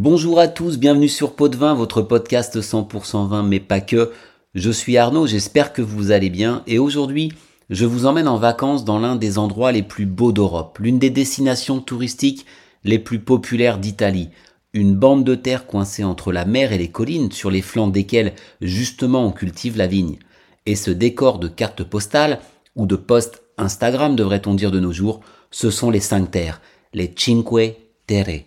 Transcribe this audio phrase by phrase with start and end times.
[0.00, 4.12] Bonjour à tous, bienvenue sur Pot de Vin, votre podcast 100% vin, mais pas que.
[4.54, 7.32] Je suis Arnaud, j'espère que vous allez bien et aujourd'hui,
[7.68, 11.10] je vous emmène en vacances dans l'un des endroits les plus beaux d'Europe, l'une des
[11.10, 12.46] destinations touristiques
[12.84, 14.28] les plus populaires d'Italie.
[14.72, 18.34] Une bande de terre coincée entre la mer et les collines, sur les flancs desquelles
[18.60, 20.20] justement on cultive la vigne.
[20.64, 22.38] Et ce décor de cartes postales,
[22.76, 26.60] ou de posts Instagram devrait-on dire de nos jours, ce sont les cinq terres,
[26.94, 27.74] les Cinque
[28.06, 28.44] Terre.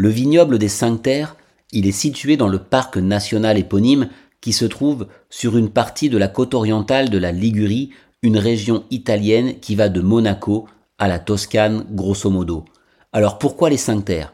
[0.00, 1.34] Le vignoble des cinq terres,
[1.72, 4.08] il est situé dans le parc national éponyme
[4.40, 7.90] qui se trouve sur une partie de la côte orientale de la Ligurie,
[8.22, 12.64] une région italienne qui va de Monaco à la Toscane grosso modo.
[13.12, 14.32] Alors pourquoi les cinq terres?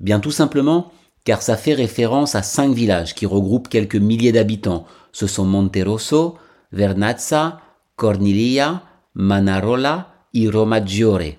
[0.00, 0.92] Bien tout simplement
[1.24, 4.84] car ça fait référence à cinq villages qui regroupent quelques milliers d'habitants.
[5.12, 6.36] Ce sont Monterosso,
[6.72, 7.62] Vernazza,
[7.96, 8.82] Corniglia,
[9.14, 11.38] Manarola et Romaggiore.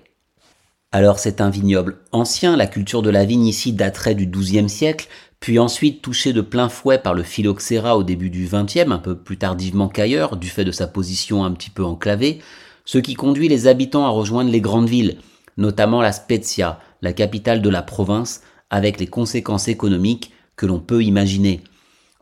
[0.90, 5.08] Alors c'est un vignoble ancien, la culture de la vigne ici daterait du XIIe siècle,
[5.38, 9.14] puis ensuite touché de plein fouet par le phylloxéra au début du XXe, un peu
[9.14, 12.40] plus tardivement qu'ailleurs, du fait de sa position un petit peu enclavée,
[12.86, 15.18] ce qui conduit les habitants à rejoindre les grandes villes,
[15.58, 21.04] notamment la Spezia, la capitale de la province, avec les conséquences économiques que l'on peut
[21.04, 21.60] imaginer.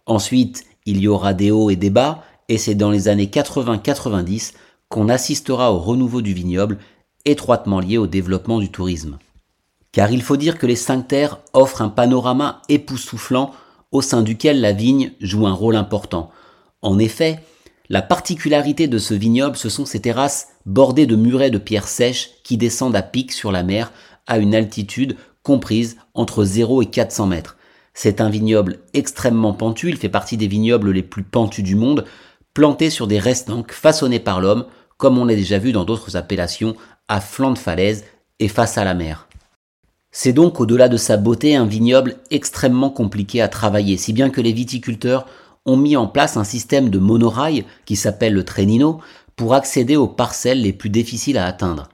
[0.06, 4.54] Ensuite, il y aura des hauts et des bas, et c'est dans les années 80-90
[4.88, 6.78] qu'on assistera au renouveau du vignoble,
[7.26, 9.18] étroitement lié au développement du tourisme.
[9.92, 13.52] Car il faut dire que les cinq terres offrent un panorama époustouflant
[13.92, 16.30] au sein duquel la vigne joue un rôle important.
[16.82, 17.40] En effet,
[17.88, 22.30] la particularité de ce vignoble, ce sont ses terrasses bordées de murets de pierres sèches
[22.42, 23.92] qui descendent à pic sur la mer
[24.26, 27.56] à une altitude comprise entre 0 et 400 mètres.
[27.94, 32.04] C'est un vignoble extrêmement pentu, il fait partie des vignobles les plus pentus du monde,
[32.52, 34.66] planté sur des restanques façonnés par l'homme,
[34.98, 36.76] comme on l'a déjà vu dans d'autres appellations,
[37.08, 38.04] à flanc de falaise
[38.38, 39.28] et face à la mer.
[40.10, 44.40] C'est donc au-delà de sa beauté un vignoble extrêmement compliqué à travailler, si bien que
[44.40, 45.26] les viticulteurs
[45.66, 49.00] ont mis en place un système de monorail qui s'appelle le Trenino
[49.36, 51.88] pour accéder aux parcelles les plus difficiles à atteindre.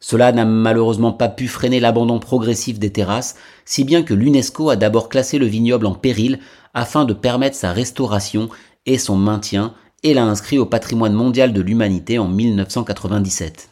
[0.00, 3.34] Cela n'a malheureusement pas pu freiner l'abandon progressif des terrasses,
[3.64, 6.38] si bien que l'UNESCO a d'abord classé le vignoble en péril
[6.74, 8.48] afin de permettre sa restauration
[8.86, 13.70] et son maintien et l'a inscrit au patrimoine mondial de l'humanité en 1997.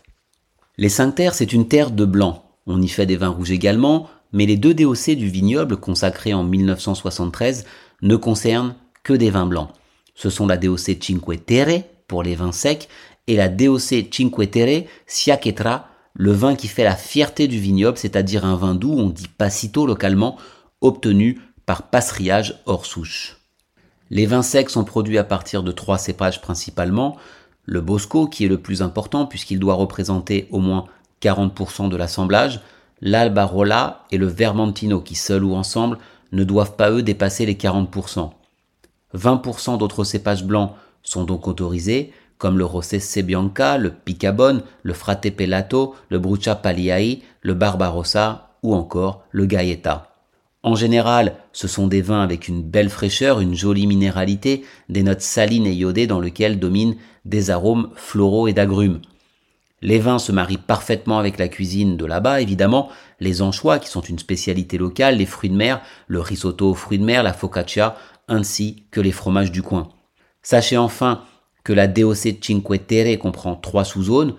[0.79, 2.45] Les cinq terres, c'est une terre de blanc.
[2.67, 6.45] On y fait des vins rouges également, mais les deux DOC du vignoble consacrés en
[6.45, 7.65] 1973
[8.03, 9.71] ne concernent que des vins blancs.
[10.15, 12.89] Ce sont la DOC Cinque Terre pour les vins secs
[13.27, 15.89] et la DOC Cinque Terre Siachetra
[16.19, 19.87] le vin qui fait la fierté du vignoble, c'est-à-dire un vin doux, on dit passito
[19.87, 20.37] localement,
[20.81, 23.37] obtenu par passerillage hors souche.
[24.11, 27.17] Les vins secs sont produits à partir de trois cépages principalement,
[27.67, 30.87] le Bosco qui est le plus important puisqu'il doit représenter au moins
[31.21, 32.61] 40% de l'assemblage,
[33.03, 35.99] l'Albarola et le Vermentino qui seuls ou ensemble
[36.33, 38.31] ne doivent pas eux dépasser les 40%.
[39.15, 40.73] 20% d'autres cépages blancs
[41.03, 47.23] sont donc autorisés, comme le Rossesse Bianca, le Picabon, le Frate Pelato, le Brucia Pagliai,
[47.43, 50.16] le Barbarossa ou encore le Gaeta.
[50.67, 55.21] En général, ce sont des vins avec une belle fraîcheur, une jolie minéralité, des notes
[55.21, 59.01] salines et iodées dans lesquelles dominent des arômes floraux et d'agrumes.
[59.81, 62.89] Les vins se marient parfaitement avec la cuisine de là-bas, évidemment,
[63.21, 66.99] les anchois qui sont une spécialité locale, les fruits de mer, le risotto aux fruits
[66.99, 67.95] de mer, la focaccia,
[68.27, 69.91] ainsi que les fromages du coin.
[70.43, 71.23] Sachez enfin
[71.63, 74.35] que la DOC Cinque Terre comprend trois sous-zones,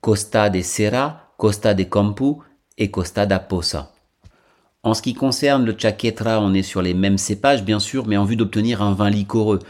[0.00, 2.36] Costa de Serra, Costa de Campu
[2.78, 3.93] et Costa da Posa.
[4.84, 8.18] En ce qui concerne le Chaquetra, on est sur les mêmes cépages bien sûr, mais
[8.18, 9.60] en vue d'obtenir un vin liquoreux,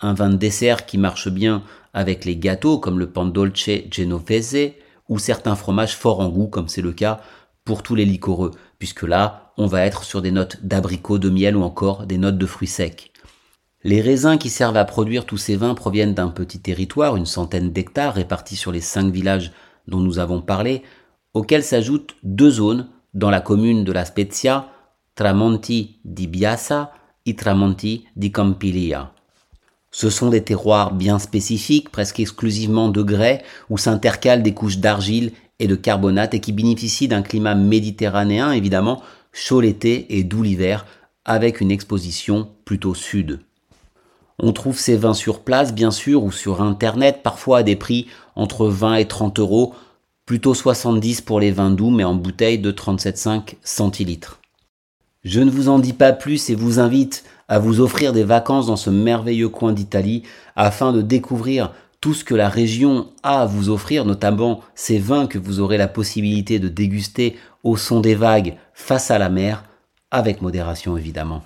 [0.00, 1.62] un vin de dessert qui marche bien
[1.92, 4.72] avec les gâteaux comme le pan dolce genovese
[5.08, 7.20] ou certains fromages forts en goût comme c'est le cas
[7.64, 11.56] pour tous les liquoreux, puisque là, on va être sur des notes d'abricot, de miel
[11.56, 13.12] ou encore des notes de fruits secs.
[13.84, 17.70] Les raisins qui servent à produire tous ces vins proviennent d'un petit territoire, une centaine
[17.70, 19.52] d'hectares répartis sur les cinq villages
[19.86, 20.82] dont nous avons parlé,
[21.32, 24.68] auxquels s'ajoutent deux zones dans la commune de la Spezia,
[25.14, 26.92] Tramonti di Biassa
[27.24, 29.12] et Tramonti di Campilia.
[29.92, 35.30] Ce sont des terroirs bien spécifiques, presque exclusivement de grès, où s'intercalent des couches d'argile
[35.60, 39.02] et de carbonate et qui bénéficient d'un climat méditerranéen évidemment,
[39.32, 40.84] chaud l'été et doux l'hiver,
[41.24, 43.40] avec une exposition plutôt sud.
[44.40, 48.08] On trouve ces vins sur place, bien sûr, ou sur Internet, parfois à des prix
[48.34, 49.74] entre 20 et 30 euros,
[50.26, 54.40] plutôt 70 pour les vins doux, mais en bouteille de 37,5 centilitres.
[55.24, 58.66] Je ne vous en dis pas plus et vous invite à vous offrir des vacances
[58.66, 60.22] dans ce merveilleux coin d'Italie
[60.56, 65.26] afin de découvrir tout ce que la région a à vous offrir, notamment ces vins
[65.26, 69.64] que vous aurez la possibilité de déguster au son des vagues face à la mer,
[70.10, 71.42] avec modération évidemment.